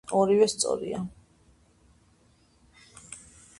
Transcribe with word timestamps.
ორივე 0.19 0.45
სწორია. 0.53 1.01